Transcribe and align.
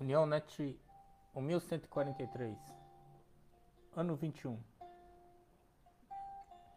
União 0.00 0.26
Net 0.26 0.76
1143, 1.34 2.58
ano 3.96 4.16
21. 4.16 4.58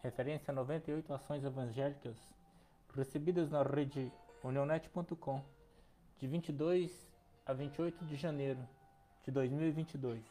Referência 0.04 0.52
a 0.52 0.56
98 0.56 1.14
ações 1.14 1.44
evangélicas 1.44 2.16
recebidas 2.96 3.50
na 3.50 3.64
rede 3.64 4.12
unionet.com 4.44 5.44
de 6.20 6.28
22 6.28 7.10
a 7.46 7.54
28 7.54 8.06
de 8.06 8.16
janeiro 8.16 8.68
de 9.24 9.32
2022. 9.32 10.24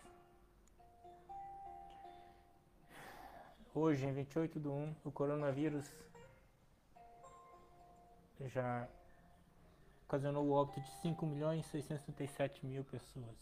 Hoje, 3.74 4.06
em 4.06 4.12
28 4.12 4.60
de 4.60 4.68
1, 4.68 4.94
o 5.04 5.10
coronavírus 5.10 5.86
já 8.40 8.88
ocasionou 10.06 10.46
o 10.46 10.52
óbito 10.52 10.80
de 10.80 10.90
5 11.02 11.26
milhões 11.26 11.66
637 11.66 12.64
mil 12.64 12.84
pessoas. 12.84 13.36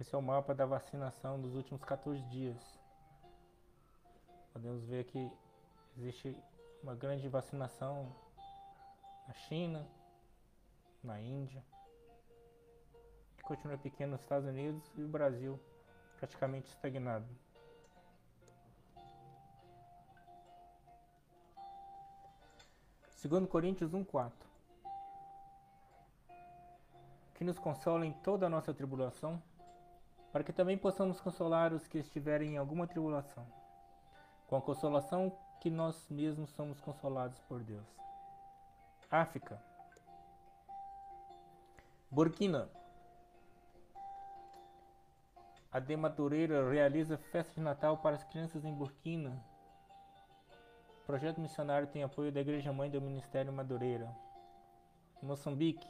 Esse 0.00 0.14
é 0.14 0.18
o 0.18 0.22
mapa 0.22 0.54
da 0.54 0.64
vacinação 0.64 1.40
dos 1.40 1.54
últimos 1.54 1.84
14 1.84 2.22
dias. 2.24 2.56
Podemos 4.52 4.84
ver 4.84 5.04
que 5.04 5.30
existe 5.96 6.36
uma 6.82 6.94
grande 6.94 7.28
vacinação 7.28 8.14
na 9.26 9.34
China, 9.34 9.86
na 11.02 11.20
Índia, 11.20 11.64
que 13.36 13.42
continua 13.42 13.76
pequeno 13.76 14.12
nos 14.12 14.20
Estados 14.20 14.48
Unidos 14.48 14.88
e 14.96 15.02
o 15.02 15.08
Brasil 15.08 15.58
praticamente 16.18 16.68
estagnado. 16.68 17.26
Segundo 23.24 23.48
Coríntios 23.48 23.94
1:4 23.94 24.30
Que 27.32 27.42
nos 27.42 27.58
consola 27.58 28.04
em 28.04 28.12
toda 28.12 28.44
a 28.44 28.50
nossa 28.50 28.74
tribulação, 28.74 29.42
para 30.30 30.44
que 30.44 30.52
também 30.52 30.76
possamos 30.76 31.22
consolar 31.22 31.72
os 31.72 31.86
que 31.86 31.96
estiverem 31.96 32.50
em 32.52 32.58
alguma 32.58 32.86
tribulação, 32.86 33.46
com 34.46 34.56
a 34.56 34.60
consolação 34.60 35.34
que 35.58 35.70
nós 35.70 36.06
mesmos 36.10 36.50
somos 36.50 36.82
consolados 36.82 37.40
por 37.48 37.62
Deus. 37.62 37.88
África. 39.10 39.58
Burkina. 42.10 42.68
A 45.72 45.78
de 45.78 45.96
Madureira 45.96 46.70
realiza 46.70 47.16
festa 47.16 47.54
de 47.54 47.62
Natal 47.62 47.96
para 47.96 48.16
as 48.16 48.24
crianças 48.24 48.66
em 48.66 48.74
Burkina 48.74 49.42
o 51.04 51.06
projeto 51.06 51.38
missionário 51.38 51.86
tem 51.86 52.02
apoio 52.02 52.32
da 52.32 52.40
Igreja 52.40 52.72
Mãe 52.72 52.90
do 52.90 52.98
Ministério 52.98 53.52
Madureira. 53.52 54.10
Moçambique. 55.22 55.86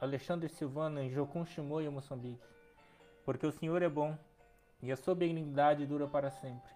Alexandre 0.00 0.48
Silvana 0.48 1.04
em 1.04 1.08
Jocum 1.08 1.46
Chimoio, 1.46 1.92
Moçambique. 1.92 2.42
Porque 3.24 3.46
o 3.46 3.52
Senhor 3.52 3.80
é 3.80 3.88
bom 3.88 4.18
e 4.82 4.90
a 4.90 4.96
sua 4.96 5.14
benignidade 5.14 5.86
dura 5.86 6.08
para 6.08 6.32
sempre. 6.32 6.72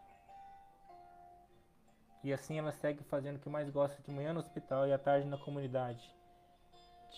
E 2.23 2.33
assim 2.33 2.61
ela 2.61 2.71
segue 2.71 3.03
fazendo 3.03 3.39
o 3.39 3.41
que 3.41 3.49
mais 3.49 3.69
gosta 3.69 4.01
de 4.01 4.13
manhã 4.13 4.33
no 4.33 4.39
hospital 4.39 4.87
e 4.87 4.93
à 4.93 4.99
tarde 4.99 5.27
na 5.27 5.37
comunidade. 5.37 6.15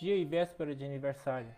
Dia 0.00 0.16
e 0.16 0.24
véspera 0.24 0.74
de 0.74 0.86
aniversário. 0.86 1.54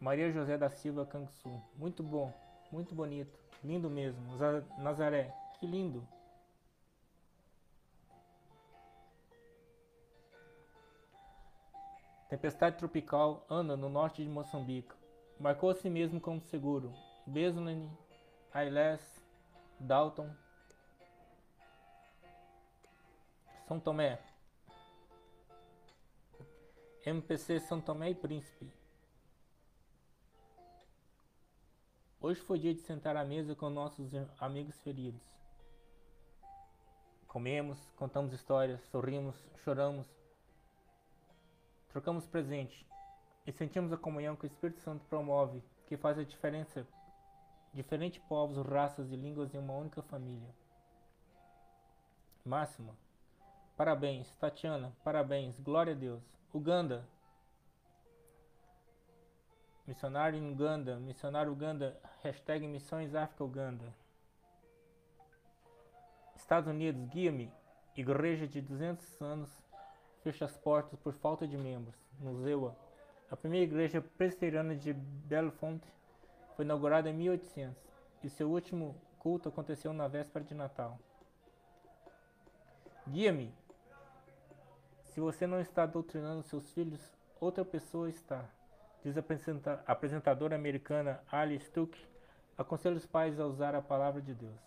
Maria 0.00 0.32
José 0.32 0.58
da 0.58 0.68
Silva 0.68 1.06
Canguçu. 1.06 1.62
Muito 1.76 2.02
bom, 2.02 2.32
muito 2.70 2.94
bonito. 2.94 3.38
Lindo 3.62 3.90
mesmo. 3.90 4.20
Nazaré, 4.78 5.34
que 5.58 5.66
lindo. 5.66 6.06
Tempestade 12.28 12.78
tropical 12.78 13.44
Ana 13.50 13.76
no 13.76 13.88
norte 13.88 14.22
de 14.22 14.28
Moçambique. 14.28 14.94
Marcou 15.38 15.70
a 15.70 15.74
si 15.74 15.90
mesmo 15.90 16.20
como 16.20 16.40
seguro. 16.40 16.92
Beslane, 17.26 17.90
Ailes, 18.52 19.02
Dalton, 19.78 20.30
São 23.66 23.78
Tomé. 23.78 24.18
MPC 27.04 27.60
São 27.60 27.80
Tomé 27.80 28.10
e 28.10 28.14
Príncipe. 28.14 28.79
Hoje 32.22 32.38
foi 32.42 32.58
dia 32.58 32.74
de 32.74 32.82
sentar 32.82 33.16
à 33.16 33.24
mesa 33.24 33.54
com 33.54 33.70
nossos 33.70 34.12
amigos 34.38 34.78
feridos. 34.82 35.22
Comemos, 37.26 37.78
contamos 37.96 38.34
histórias, 38.34 38.78
sorrimos, 38.90 39.34
choramos, 39.64 40.06
trocamos 41.88 42.26
presente 42.26 42.86
e 43.46 43.52
sentimos 43.52 43.90
a 43.90 43.96
comunhão 43.96 44.36
que 44.36 44.44
o 44.44 44.46
Espírito 44.46 44.80
Santo 44.80 45.02
promove, 45.06 45.62
que 45.86 45.96
faz 45.96 46.18
a 46.18 46.22
diferença 46.22 46.86
diferentes 47.72 48.22
povos, 48.28 48.58
raças 48.66 49.10
e 49.10 49.16
línguas 49.16 49.54
em 49.54 49.58
uma 49.58 49.72
única 49.72 50.02
família. 50.02 50.54
Máxima, 52.44 52.94
parabéns. 53.78 54.30
Tatiana, 54.32 54.92
parabéns. 55.02 55.58
Glória 55.58 55.94
a 55.94 55.96
Deus. 55.96 56.22
Uganda, 56.52 57.02
Missionário 59.90 60.38
em 60.38 60.52
Uganda, 60.52 61.00
missionário 61.00 61.50
Uganda, 61.50 61.98
hashtag 62.22 62.64
Missões 62.64 63.12
África 63.12 63.42
Uganda. 63.42 63.92
Estados 66.36 66.70
Unidos, 66.70 67.04
guia-me. 67.08 67.52
Igreja 67.96 68.46
de 68.46 68.60
200 68.60 69.20
anos 69.20 69.50
fecha 70.22 70.44
as 70.44 70.56
portas 70.56 70.96
por 71.00 71.12
falta 71.14 71.44
de 71.44 71.58
membros. 71.58 71.96
Museu. 72.20 72.72
A 73.28 73.36
primeira 73.36 73.64
igreja 73.64 74.00
presbiteriana 74.00 74.76
de 74.76 74.92
Bellefonte 74.92 75.92
foi 76.54 76.64
inaugurada 76.64 77.10
em 77.10 77.14
1800 77.14 77.76
e 78.22 78.30
seu 78.30 78.48
último 78.48 78.94
culto 79.18 79.48
aconteceu 79.48 79.92
na 79.92 80.06
véspera 80.06 80.44
de 80.44 80.54
Natal. 80.54 81.00
Guia-me. 83.08 83.52
Se 85.02 85.18
você 85.18 85.48
não 85.48 85.58
está 85.58 85.84
doutrinando 85.84 86.44
seus 86.44 86.70
filhos, 86.70 87.10
outra 87.40 87.64
pessoa 87.64 88.08
está 88.08 88.48
diz 89.02 89.16
a 89.16 89.24
apresentadora 89.86 90.54
americana 90.54 91.22
Ali 91.30 91.58
Stuck, 91.58 91.96
aconselha 92.56 92.96
os 92.96 93.06
pais 93.06 93.40
a 93.40 93.46
usar 93.46 93.74
a 93.74 93.82
palavra 93.82 94.20
de 94.20 94.34
Deus. 94.34 94.60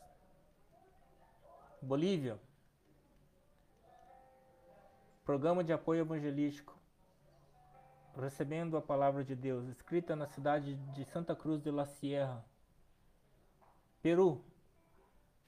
Bolívia. 1.81 2.39
Programa 5.25 5.63
de 5.63 5.71
apoio 5.71 6.01
evangelístico. 6.01 6.77
Recebendo 8.15 8.77
a 8.77 8.81
palavra 8.81 9.23
de 9.23 9.35
Deus, 9.35 9.67
escrita 9.67 10.15
na 10.15 10.27
cidade 10.27 10.75
de 10.75 11.05
Santa 11.05 11.35
Cruz 11.35 11.61
de 11.61 11.71
la 11.71 11.85
Sierra. 11.85 12.43
Peru. 14.01 14.43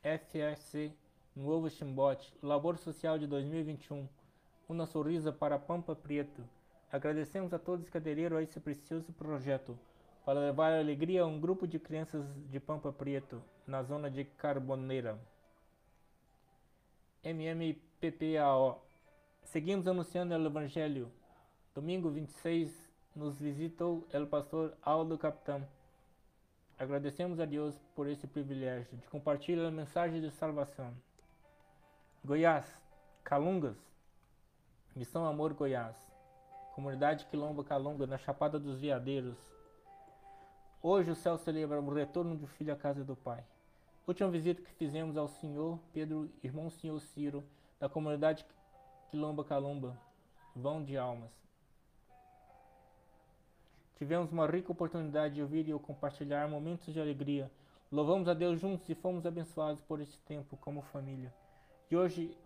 FSC 0.02 0.94
Novo 1.36 1.70
Chimbote. 1.70 2.34
Labor 2.42 2.78
Social 2.78 3.18
de 3.18 3.28
2021. 3.28 4.08
Uma 4.70 4.86
sorrisa 4.86 5.32
para 5.32 5.60
Pampa 5.60 5.96
Preto. 5.96 6.44
Agradecemos 6.96 7.54
a 7.54 7.60
todos 7.60 7.90
que 7.90 7.98
aderiram 7.98 8.38
a 8.38 8.42
esse 8.42 8.58
precioso 8.58 9.12
projeto 9.12 9.78
para 10.24 10.40
levar 10.40 10.72
alegria 10.72 11.24
a 11.24 11.26
um 11.26 11.38
grupo 11.38 11.68
de 11.68 11.78
crianças 11.78 12.26
de 12.50 12.58
Pampa 12.58 12.90
Preto, 12.90 13.44
na 13.68 13.84
zona 13.84 14.10
de 14.10 14.24
Carboneira. 14.24 15.20
MMPPAO. 17.22 18.82
Seguimos 19.44 19.90
anunciando 19.90 20.34
o 20.34 20.46
Evangelho. 20.46 21.12
Domingo 21.74 22.10
26 22.10 22.90
nos 23.14 23.38
visitou 23.42 24.08
o 24.14 24.28
pastor 24.28 24.74
Aldo 24.82 25.18
Capitão. 25.18 25.68
Agradecemos 26.80 27.42
a 27.42 27.46
Deus 27.46 27.78
por 27.94 28.08
esse 28.08 28.26
privilégio 28.26 28.96
de 28.96 29.06
compartilhar 29.08 29.68
a 29.68 29.72
mensagem 29.72 30.22
de 30.22 30.32
salvação. 30.32 30.94
Goiás, 32.24 32.66
Calungas, 33.22 33.76
Missão 34.96 35.26
Amor 35.26 35.54
Goiás 35.54 36.15
comunidade 36.76 37.26
Quilombo 37.28 37.64
Calunga, 37.64 38.06
na 38.06 38.18
Chapada 38.18 38.60
dos 38.60 38.82
Veadeiros. 38.82 39.38
Hoje 40.84 41.10
o 41.10 41.16
céu 41.16 41.38
celebra 41.38 41.80
o 41.80 41.94
retorno 41.94 42.36
do 42.36 42.46
filho 42.48 42.74
à 42.74 42.76
casa 42.76 43.02
do 43.02 43.16
pai. 43.16 43.42
Última 44.06 44.30
visita 44.30 44.62
que 44.62 44.74
fizemos 44.74 45.16
ao 45.16 45.30
senhor 45.30 45.80
Pedro, 45.94 46.30
irmão 46.44 46.70
senhor 46.70 47.00
Ciro, 47.00 47.46
da 47.80 47.88
comunidade 47.88 48.46
Quilomba 49.10 49.46
Calumba, 49.46 49.98
vão 50.54 50.84
de 50.84 50.98
almas. 50.98 51.32
Tivemos 53.96 54.30
uma 54.34 54.46
rica 54.46 54.74
oportunidade 54.74 55.36
de 55.36 55.42
ouvir 55.42 55.70
e 55.70 55.80
compartilhar 55.80 56.50
momentos 56.50 56.94
de 56.94 57.00
alegria. 57.00 57.50
Louvamos 57.90 58.28
a 58.28 58.34
Deus 58.34 58.60
juntos 58.60 58.90
e 58.90 58.96
fomos 58.96 59.26
abençoados 59.26 59.82
por 59.84 60.02
esse 60.02 60.20
tempo 60.24 60.58
como 60.58 60.82
família. 60.82 61.34
E 61.90 61.96
hoje 61.96 62.38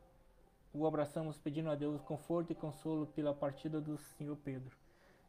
o 0.74 0.86
abraçamos 0.86 1.38
pedindo 1.38 1.70
a 1.70 1.76
Deus 1.76 2.02
conforto 2.02 2.52
e 2.52 2.56
consolo 2.56 3.08
pela 3.08 3.34
partida 3.34 3.82
do 3.82 3.98
Senhor 3.98 4.36
Pedro. 4.38 4.76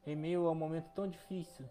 Em 0.06 0.16
meio 0.16 0.46
ao 0.46 0.54
momento 0.54 0.90
tão 0.94 1.08
difícil, 1.08 1.66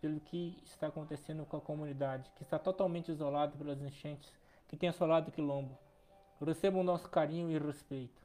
pelo 0.00 0.20
que 0.20 0.58
está 0.64 0.88
acontecendo 0.88 1.44
com 1.46 1.56
a 1.56 1.60
comunidade, 1.60 2.30
que 2.36 2.42
está 2.42 2.58
totalmente 2.58 3.10
isolada 3.10 3.56
pelas 3.56 3.80
enchentes 3.80 4.32
que 4.68 4.76
tem 4.76 4.88
assolado 4.88 5.30
o 5.30 5.32
quilombo. 5.32 5.76
Receba 6.40 6.78
o 6.78 6.82
nosso 6.82 7.08
carinho 7.08 7.50
e 7.50 7.58
respeito. 7.58 8.22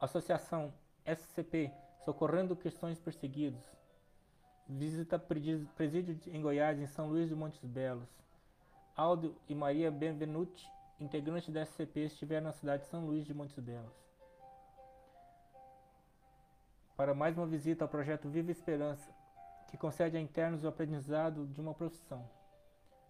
Associação 0.00 0.72
SCP 1.06 1.72
Socorrendo 2.04 2.56
Cristãos 2.56 2.98
Perseguidos. 2.98 3.62
Visita 4.68 5.18
presídio 5.18 6.18
em 6.26 6.42
Goiás, 6.42 6.80
em 6.80 6.86
São 6.86 7.08
Luís 7.08 7.28
de 7.28 7.34
Montes 7.34 7.64
Belos. 7.64 8.08
Aldo 8.96 9.36
e 9.48 9.54
Maria 9.54 9.90
Benvenuti, 9.90 10.66
integrantes 11.00 11.52
da 11.52 11.64
SCP, 11.64 12.06
estiveram 12.06 12.46
na 12.46 12.52
cidade 12.52 12.82
de 12.82 12.88
São 12.88 13.04
Luís 13.04 13.24
de 13.24 13.34
Montes 13.34 13.58
Belos. 13.58 13.92
Para 16.96 17.14
mais 17.14 17.36
uma 17.36 17.46
visita 17.46 17.84
ao 17.84 17.88
projeto 17.88 18.28
Viva 18.28 18.50
Esperança, 18.50 19.10
que 19.68 19.76
concede 19.76 20.16
a 20.16 20.20
internos 20.20 20.64
o 20.64 20.68
aprendizado 20.68 21.46
de 21.46 21.60
uma 21.60 21.74
profissão. 21.74 22.28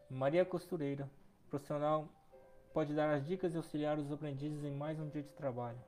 Maria 0.09 0.45
Costureira, 0.45 1.11
profissional, 1.51 2.09
pode 2.73 2.95
dar 2.95 3.13
as 3.13 3.27
dicas 3.27 3.55
e 3.55 3.57
auxiliar 3.57 3.99
os 3.99 4.11
aprendizes 4.11 4.65
em 4.65 4.71
mais 4.71 4.99
um 4.99 5.09
dia 5.09 5.23
de 5.23 5.33
trabalho. 5.33 5.79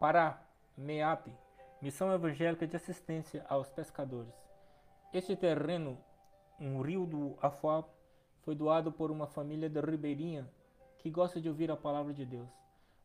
Pará, 0.00 0.42
MEAP, 0.76 1.32
Missão 1.80 2.12
Evangélica 2.12 2.66
de 2.66 2.76
Assistência 2.76 3.44
aos 3.48 3.68
Pescadores. 3.68 4.34
Este 5.12 5.36
terreno, 5.36 5.98
um 6.58 6.80
rio 6.80 7.04
do 7.04 7.36
Afuá, 7.42 7.84
foi 8.42 8.54
doado 8.54 8.92
por 8.92 9.10
uma 9.10 9.26
família 9.26 9.68
de 9.68 9.80
Ribeirinha 9.80 10.48
que 10.98 11.10
gosta 11.10 11.40
de 11.40 11.48
ouvir 11.48 11.70
a 11.70 11.76
palavra 11.76 12.12
de 12.12 12.24
Deus, 12.24 12.48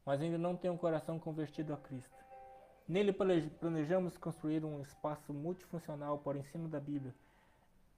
mas 0.05 0.21
ainda 0.21 0.37
não 0.37 0.55
tem 0.55 0.69
um 0.69 0.77
coração 0.77 1.17
convertido 1.19 1.73
a 1.73 1.77
Cristo. 1.77 2.15
Nele 2.87 3.11
planejamos 3.11 4.17
construir 4.17 4.63
um 4.63 4.81
espaço 4.81 5.33
multifuncional 5.33 6.19
para 6.19 6.37
o 6.37 6.39
ensino 6.39 6.67
da 6.69 6.79
Bíblia 6.79 7.13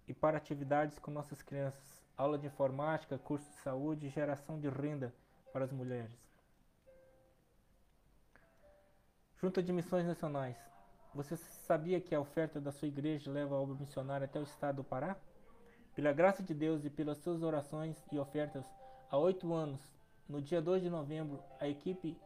e 0.08 0.14
para 0.14 0.38
atividades 0.38 0.98
com 0.98 1.12
nossas 1.12 1.42
crianças, 1.42 2.02
aula 2.18 2.38
de 2.38 2.48
informática, 2.48 3.18
curso 3.18 3.48
de 3.50 3.58
saúde 3.58 4.08
e 4.08 4.10
geração 4.10 4.60
de 4.60 4.68
renda 4.68 5.14
para 5.54 5.66
as 5.66 5.72
mulheres. 5.72 6.18
Junta 9.38 9.62
de 9.62 9.72
Missões 9.72 10.06
Nacionais. 10.06 10.58
Você 11.14 11.38
sabia 11.38 12.02
que 12.02 12.14
a 12.14 12.20
oferta 12.20 12.60
da 12.60 12.72
sua 12.72 12.88
igreja 12.88 13.32
leva 13.32 13.56
a 13.56 13.60
obra 13.60 13.76
missionária 13.76 14.26
até 14.26 14.40
o 14.40 14.44
estado 14.44 14.78
do 14.78 14.84
Pará? 14.84 15.16
Pela 16.00 16.14
graça 16.14 16.42
de 16.42 16.54
Deus 16.54 16.86
e 16.86 16.90
pelas 16.90 17.18
suas 17.18 17.44
orações 17.44 18.02
e 18.10 18.18
ofertas, 18.18 18.64
há 19.12 19.18
oito 19.18 19.54
anos, 19.54 19.82
no 20.30 20.42
dia 20.42 20.62
2 20.62 20.82
de 20.82 20.90
novembro, 20.90 21.44
a 21.60 21.68
equipe 21.68 22.18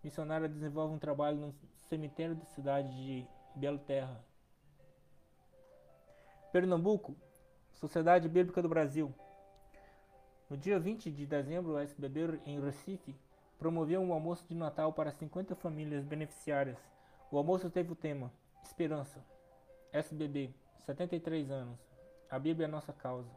missionária 0.00 0.48
desenvolve 0.48 0.94
um 0.94 0.98
trabalho 1.00 1.36
no 1.36 1.52
cemitério 1.88 2.36
da 2.36 2.44
cidade 2.44 2.88
de 2.94 3.26
Belo 3.56 3.80
Terra. 3.80 4.24
Pernambuco, 6.52 7.16
Sociedade 7.72 8.28
Bíblica 8.28 8.62
do 8.62 8.68
Brasil. 8.68 9.12
No 10.48 10.56
dia 10.56 10.78
20 10.78 11.10
de 11.10 11.26
dezembro, 11.26 11.72
o 11.72 11.78
SBB 11.80 12.40
em 12.46 12.60
Recife 12.60 13.12
promoveu 13.58 14.00
um 14.00 14.12
almoço 14.12 14.46
de 14.46 14.54
Natal 14.54 14.92
para 14.92 15.10
50 15.10 15.56
famílias 15.56 16.04
beneficiárias 16.04 16.78
o 17.32 17.36
almoço 17.36 17.68
teve 17.70 17.90
o 17.90 17.96
tema 17.96 18.32
Esperança. 18.62 19.20
SBB, 19.92 20.54
73 20.78 21.50
anos. 21.50 21.85
A 22.30 22.38
Bíblia 22.38 22.66
é 22.66 22.68
nossa 22.68 22.92
causa. 22.92 23.30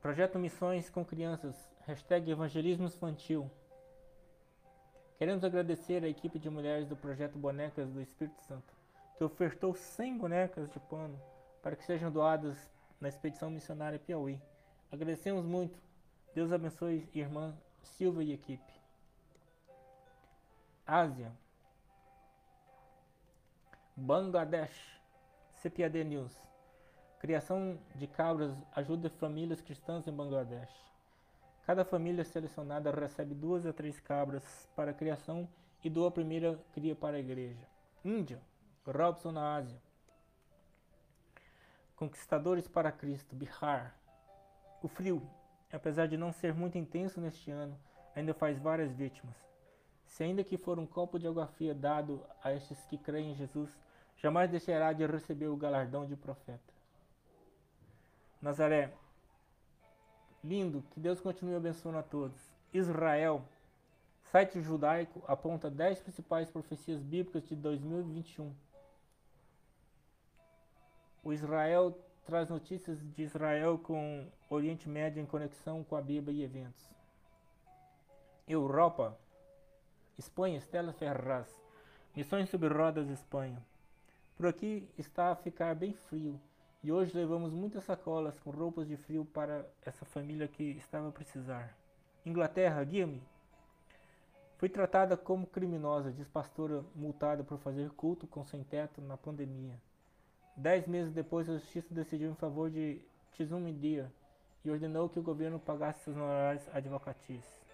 Projeto 0.00 0.38
Missões 0.38 0.88
com 0.88 1.04
Crianças. 1.04 1.54
Hashtag 1.86 2.30
Evangelismo 2.30 2.86
Infantil. 2.86 3.50
Queremos 5.18 5.44
agradecer 5.44 6.02
a 6.02 6.08
equipe 6.08 6.38
de 6.38 6.50
mulheres 6.50 6.88
do 6.88 6.96
projeto 6.96 7.38
Bonecas 7.38 7.88
do 7.88 8.00
Espírito 8.00 8.42
Santo, 8.42 8.74
que 9.16 9.22
ofertou 9.22 9.74
100 9.74 10.18
bonecas 10.18 10.68
de 10.70 10.80
pano 10.80 11.20
para 11.62 11.76
que 11.76 11.84
sejam 11.84 12.10
doadas 12.10 12.56
na 13.00 13.08
expedição 13.08 13.50
missionária 13.50 13.98
Piauí. 13.98 14.40
Agradecemos 14.90 15.44
muito. 15.44 15.78
Deus 16.34 16.50
abençoe 16.50 17.08
irmã 17.14 17.54
Silva 17.82 18.24
e 18.24 18.32
equipe. 18.32 18.72
Ásia, 20.86 21.32
Bangladesh, 23.94 24.98
CPAD 25.60 26.02
News. 26.04 26.34
Criação 27.18 27.78
de 27.94 28.06
cabras 28.06 28.50
ajuda 28.74 29.10
famílias 29.10 29.60
cristãs 29.60 30.08
em 30.08 30.12
Bangladesh. 30.12 30.72
Cada 31.66 31.84
família 31.84 32.24
selecionada 32.24 32.90
recebe 32.90 33.34
duas 33.34 33.66
a 33.66 33.72
três 33.72 34.00
cabras 34.00 34.66
para 34.74 34.94
criação 34.94 35.46
e 35.84 35.90
doa 35.90 36.08
a 36.08 36.10
primeira 36.10 36.58
cria 36.72 36.96
para 36.96 37.18
a 37.18 37.20
igreja. 37.20 37.68
Índia, 38.02 38.40
Robson 38.86 39.30
na 39.30 39.56
Ásia. 39.56 39.78
Conquistadores 41.94 42.66
para 42.66 42.90
Cristo, 42.90 43.36
Bihar. 43.36 43.94
O 44.82 44.88
frio, 44.88 45.22
apesar 45.70 46.08
de 46.08 46.16
não 46.16 46.32
ser 46.32 46.54
muito 46.54 46.78
intenso 46.78 47.20
neste 47.20 47.50
ano, 47.50 47.78
ainda 48.16 48.32
faz 48.32 48.58
várias 48.58 48.90
vítimas. 48.90 49.51
Se 50.12 50.22
ainda 50.22 50.44
que 50.44 50.58
for 50.58 50.78
um 50.78 50.86
copo 50.86 51.18
de 51.18 51.26
água 51.26 51.46
fria 51.46 51.74
dado 51.74 52.22
a 52.44 52.52
estes 52.52 52.84
que 52.84 52.98
creem 52.98 53.32
em 53.32 53.34
Jesus, 53.34 53.70
jamais 54.18 54.50
deixará 54.50 54.92
de 54.92 55.06
receber 55.06 55.46
o 55.46 55.56
galardão 55.56 56.04
de 56.04 56.14
profeta. 56.14 56.72
Nazaré, 58.40 58.92
lindo, 60.44 60.84
que 60.90 61.00
Deus 61.00 61.18
continue 61.18 61.54
abençoando 61.54 61.96
a 61.96 62.02
todos. 62.02 62.38
Israel, 62.74 63.42
site 64.30 64.60
judaico 64.60 65.24
aponta 65.26 65.70
10 65.70 66.00
principais 66.00 66.50
profecias 66.50 67.00
bíblicas 67.00 67.48
de 67.48 67.56
2021. 67.56 68.54
O 71.24 71.32
Israel 71.32 71.98
traz 72.26 72.50
notícias 72.50 72.98
de 73.14 73.22
Israel 73.22 73.78
com 73.78 74.30
Oriente 74.50 74.90
Médio 74.90 75.22
em 75.22 75.26
conexão 75.26 75.82
com 75.82 75.96
a 75.96 76.02
Bíblia 76.02 76.36
e 76.36 76.44
eventos. 76.44 76.84
Europa, 78.46 79.18
Espanha, 80.18 80.58
Estela 80.58 80.92
Ferraz. 80.92 81.48
Missões 82.14 82.50
sobre 82.50 82.68
rodas, 82.68 83.08
Espanha. 83.08 83.64
Por 84.36 84.46
aqui 84.46 84.88
está 84.98 85.32
a 85.32 85.36
ficar 85.36 85.74
bem 85.74 85.94
frio 85.94 86.38
e 86.82 86.92
hoje 86.92 87.16
levamos 87.16 87.52
muitas 87.52 87.84
sacolas 87.84 88.38
com 88.40 88.50
roupas 88.50 88.86
de 88.86 88.96
frio 88.96 89.24
para 89.24 89.66
essa 89.84 90.04
família 90.04 90.48
que 90.48 90.62
estava 90.72 91.08
a 91.08 91.12
precisar. 91.12 91.76
Inglaterra, 92.26 92.82
guia-me. 92.84 93.22
Fui 94.58 94.68
tratada 94.68 95.16
como 95.16 95.46
criminosa, 95.46 96.12
diz 96.12 96.28
pastora 96.28 96.84
multada 96.94 97.42
por 97.42 97.58
fazer 97.58 97.90
culto 97.90 98.26
com 98.26 98.44
sem 98.44 98.62
teto 98.62 99.00
na 99.00 99.16
pandemia. 99.16 99.80
Dez 100.56 100.86
meses 100.86 101.12
depois, 101.12 101.48
a 101.48 101.54
justiça 101.54 101.94
decidiu 101.94 102.30
em 102.30 102.34
favor 102.34 102.70
de 102.70 103.00
Tizum 103.32 103.64
Dia 103.72 104.12
e 104.64 104.70
ordenou 104.70 105.08
que 105.08 105.18
o 105.18 105.22
governo 105.22 105.58
pagasse 105.58 106.04
seus 106.04 106.16
honorários 106.16 106.62
advocatícios. 106.72 107.71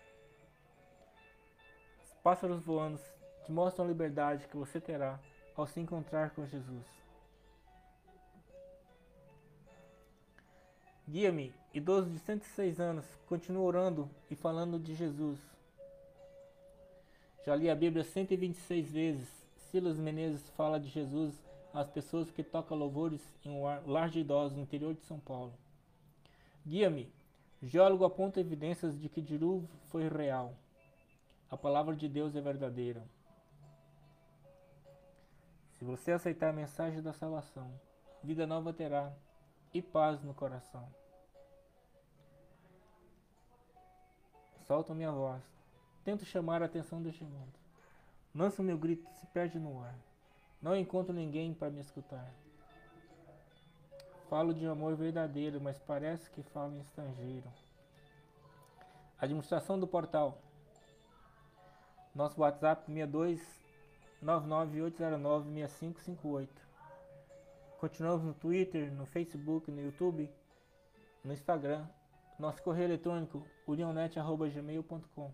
Pássaros 2.28 2.62
voando 2.62 3.00
te 3.46 3.50
mostram 3.50 3.86
a 3.86 3.88
liberdade 3.88 4.46
que 4.48 4.56
você 4.58 4.78
terá 4.78 5.18
ao 5.56 5.66
se 5.66 5.80
encontrar 5.80 6.28
com 6.34 6.44
Jesus. 6.44 6.84
Guia-me, 11.08 11.54
idoso 11.72 12.10
de 12.10 12.18
106 12.18 12.80
anos, 12.80 13.06
continua 13.26 13.62
orando 13.62 14.10
e 14.30 14.36
falando 14.36 14.78
de 14.78 14.94
Jesus. 14.94 15.40
Já 17.46 17.56
li 17.56 17.70
a 17.70 17.74
Bíblia 17.74 18.04
126 18.04 18.92
vezes. 18.92 19.28
Silas 19.70 19.96
Menezes 19.98 20.50
fala 20.50 20.78
de 20.78 20.90
Jesus 20.90 21.34
às 21.72 21.88
pessoas 21.88 22.30
que 22.30 22.42
tocam 22.42 22.76
louvores 22.76 23.22
em 23.42 23.48
um 23.48 23.62
lar 23.90 24.10
de 24.10 24.20
idosos 24.20 24.54
no 24.54 24.62
interior 24.62 24.92
de 24.92 25.00
São 25.00 25.18
Paulo. 25.18 25.54
Guia-me, 26.66 27.10
geólogo 27.62 28.04
aponta 28.04 28.38
evidências 28.38 29.00
de 29.00 29.08
que 29.08 29.22
dilúvio 29.22 29.66
foi 29.86 30.06
real. 30.08 30.54
A 31.50 31.56
palavra 31.56 31.96
de 31.96 32.08
Deus 32.08 32.36
é 32.36 32.40
verdadeira. 32.40 33.02
Se 35.72 35.84
você 35.84 36.12
aceitar 36.12 36.50
a 36.50 36.52
mensagem 36.52 37.00
da 37.00 37.12
salvação, 37.12 37.72
vida 38.22 38.46
nova 38.46 38.72
terá 38.72 39.12
e 39.72 39.80
paz 39.80 40.22
no 40.22 40.34
coração. 40.34 40.86
Solto 44.66 44.94
minha 44.94 45.10
voz. 45.10 45.42
Tento 46.04 46.26
chamar 46.26 46.62
a 46.62 46.66
atenção 46.66 47.00
deste 47.00 47.24
mundo. 47.24 47.54
Lanço 48.34 48.62
meu 48.62 48.76
grito, 48.76 49.08
se 49.14 49.26
perde 49.28 49.58
no 49.58 49.82
ar. 49.82 49.94
Não 50.60 50.76
encontro 50.76 51.14
ninguém 51.14 51.54
para 51.54 51.70
me 51.70 51.80
escutar. 51.80 52.30
Falo 54.28 54.52
de 54.52 54.66
amor 54.66 54.94
verdadeiro, 54.96 55.58
mas 55.58 55.78
parece 55.78 56.30
que 56.30 56.42
falo 56.42 56.74
em 56.74 56.80
estrangeiro. 56.80 57.50
Administração 59.18 59.80
do 59.80 59.86
portal 59.86 60.42
nosso 62.18 62.38
WhatsApp 62.40 62.84
62 62.84 63.40
998096558. 64.24 66.48
Continuamos 67.78 68.24
no 68.24 68.34
Twitter, 68.34 68.90
no 68.90 69.06
Facebook, 69.06 69.70
no 69.70 69.80
YouTube, 69.80 70.28
no 71.22 71.32
Instagram. 71.32 71.86
Nosso 72.36 72.60
correio 72.60 72.88
eletrônico 72.88 73.46
unionet.gmail.com. 73.68 75.32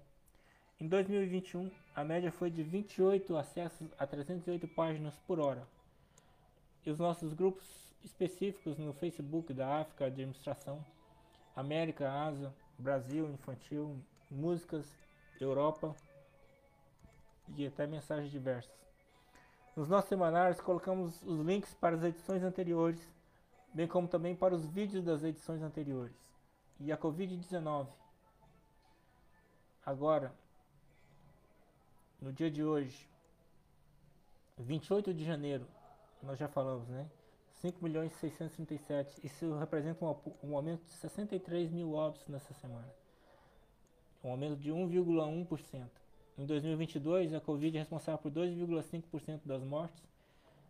Em 0.79 0.87
2021, 0.87 1.71
a 1.97 2.05
média 2.05 2.31
foi 2.31 2.51
de 2.51 2.63
28 2.63 3.35
acessos 3.35 3.89
a 3.99 4.07
308 4.07 4.69
páginas 4.69 5.15
por 5.27 5.41
hora. 5.41 5.67
E 6.85 6.91
os 6.91 6.99
nossos 6.99 7.33
grupos 7.33 7.65
específicos 8.05 8.77
no 8.77 8.93
Facebook 8.93 9.55
da 9.55 9.81
África 9.81 10.05
Administração, 10.05 10.85
América, 11.57 12.13
Asa, 12.13 12.55
Brasil, 12.79 13.31
infantil, 13.31 13.97
músicas, 14.31 14.85
Europa 15.41 15.97
e 17.57 17.67
até 17.67 17.87
mensagens 17.87 18.31
diversas. 18.31 18.73
Nos 19.77 19.89
nossos 19.89 20.09
semanários 20.09 20.61
colocamos 20.61 21.23
os 21.23 21.41
links 21.41 21.75
para 21.75 21.97
as 21.97 22.05
edições 22.05 22.43
anteriores, 22.43 23.01
bem 23.73 23.89
como 23.89 24.07
também 24.07 24.37
para 24.37 24.55
os 24.55 24.65
vídeos 24.67 25.05
das 25.05 25.25
edições 25.25 25.63
anteriores. 25.63 26.17
E 26.79 26.93
a 26.93 26.97
Covid-19. 26.97 27.89
Agora, 29.85 30.33
no 32.21 32.33
dia 32.33 32.51
de 32.51 32.65
hoje, 32.65 33.09
28 34.59 35.13
de 35.13 35.25
janeiro, 35.25 35.67
nós 36.23 36.39
já 36.39 36.49
falamos, 36.49 36.89
né? 36.89 37.11
5 37.57 37.83
milhões 37.83 38.13
e 38.13 38.17
637. 38.17 39.27
Isso 39.27 39.57
representa 39.59 40.05
um, 40.05 40.17
um 40.43 40.57
aumento 40.57 40.85
de 40.85 40.93
63 40.95 41.71
mil 41.71 41.95
óbitos 41.95 42.29
nessa 42.29 42.55
semana. 42.55 42.95
Um 44.23 44.31
aumento 44.31 44.57
de 44.57 44.71
1,1%. 44.71 46.04
Em 46.37 46.47
2022, 46.47 47.33
a 47.33 47.41
Covid 47.41 47.77
é 47.77 47.81
responsável 47.81 48.19
por 48.19 48.31
2,5% 48.31 49.41
das 49.45 49.63
mortes, 49.63 50.03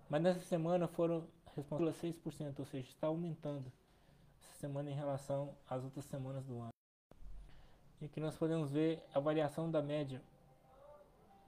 mas 0.08 0.22
nessa 0.22 0.40
semana 0.40 0.86
foram 0.86 1.26
responsáveis 1.56 2.18
por 2.18 2.32
6%, 2.32 2.58
ou 2.58 2.66
seja, 2.66 2.88
está 2.88 3.06
aumentando 3.06 3.72
essa 4.42 4.58
semana 4.58 4.90
em 4.90 4.94
relação 4.94 5.54
às 5.68 5.82
outras 5.82 6.04
semanas 6.04 6.44
do 6.44 6.58
ano. 6.58 6.68
E 8.00 8.06
aqui 8.06 8.20
nós 8.20 8.36
podemos 8.36 8.70
ver 8.70 9.02
a 9.14 9.20
variação 9.20 9.70
da 9.70 9.80
média 9.80 10.20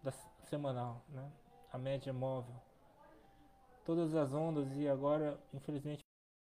da 0.02 0.12
semanal, 0.49 1.02
né? 1.08 1.30
a 1.73 1.76
média 1.76 2.12
móvel 2.12 2.54
todas 3.87 4.16
as 4.16 4.32
ondas 4.32 4.76
e 4.76 4.88
agora, 4.88 5.38
infelizmente, 5.54 6.04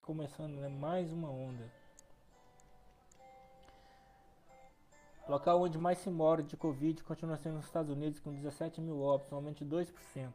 começando 0.02 0.56
né, 0.56 0.68
mais 0.68 1.10
uma 1.10 1.30
onda. 1.30 1.64
Local 5.28 5.60
onde 5.60 5.78
mais 5.78 5.98
se 5.98 6.10
mora 6.10 6.42
de 6.42 6.56
Covid 6.56 7.02
continua 7.04 7.36
sendo 7.36 7.56
nos 7.56 7.66
Estados 7.66 7.90
Unidos 7.90 8.18
com 8.18 8.32
17 8.32 8.80
mil 8.80 9.00
óbitos, 9.00 9.56
de 9.56 9.64
2%. 9.64 10.32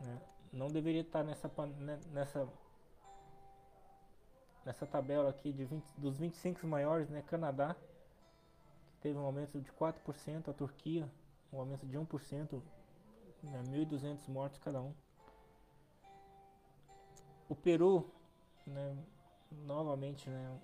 Né? 0.00 0.20
Não 0.52 0.68
deveria 0.68 1.02
estar 1.02 1.24
nessa, 1.24 1.50
né, 1.78 1.98
nessa, 2.12 2.48
nessa 4.64 4.86
tabela 4.86 5.30
aqui 5.30 5.52
de 5.52 5.64
20, 5.64 5.84
dos 5.98 6.16
25 6.16 6.66
maiores, 6.66 7.08
né? 7.10 7.22
Canadá, 7.22 7.74
que 8.92 8.98
teve 9.00 9.18
um 9.18 9.24
aumento 9.24 9.60
de 9.60 9.70
4%, 9.72 10.48
a 10.48 10.52
Turquia, 10.52 11.08
um 11.52 11.58
aumento 11.58 11.86
de 11.86 11.98
1%, 11.98 12.62
né, 13.42 13.62
1.200 13.68 14.28
mortos 14.28 14.58
cada 14.58 14.80
um. 14.80 14.94
O 17.48 17.54
Peru, 17.54 18.10
né, 18.66 18.96
novamente, 19.50 20.28
né, 20.30 20.58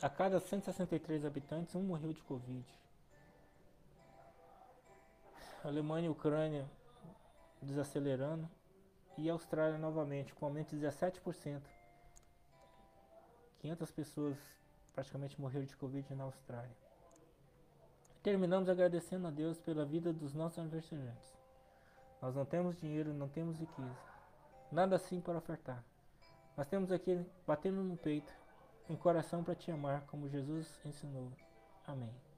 a 0.00 0.08
cada 0.08 0.38
163 0.38 1.24
habitantes, 1.24 1.74
um 1.74 1.82
morreu 1.82 2.12
de 2.12 2.22
Covid. 2.22 2.66
Alemanha 5.64 6.06
e 6.06 6.10
Ucrânia 6.10 6.68
desacelerando. 7.60 8.48
E 9.16 9.28
Austrália 9.28 9.78
novamente, 9.78 10.34
com 10.34 10.46
aumento 10.46 10.70
de 10.70 10.86
17%. 10.86 11.60
500 13.60 13.90
pessoas 13.90 14.36
praticamente 14.94 15.40
morreram 15.40 15.66
de 15.66 15.76
Covid 15.76 16.14
na 16.14 16.24
Austrália. 16.24 16.76
Terminamos 18.22 18.68
agradecendo 18.68 19.26
a 19.26 19.30
Deus 19.30 19.60
pela 19.60 19.84
vida 19.84 20.12
dos 20.12 20.32
nossos 20.34 20.58
aniversariantes. 20.58 21.36
Nós 22.20 22.34
não 22.34 22.44
temos 22.44 22.76
dinheiro, 22.76 23.12
não 23.12 23.28
temos 23.28 23.58
riqueza. 23.58 23.98
Nada 24.70 24.96
assim 24.96 25.20
para 25.20 25.38
ofertar. 25.38 25.84
Nós 26.56 26.66
temos 26.66 26.90
aqui, 26.90 27.24
batendo 27.46 27.82
no 27.82 27.96
peito, 27.96 28.32
um 28.88 28.96
coração 28.96 29.42
para 29.42 29.54
te 29.54 29.70
amar, 29.70 30.02
como 30.06 30.28
Jesus 30.28 30.80
ensinou. 30.84 31.30
Amém. 31.86 32.31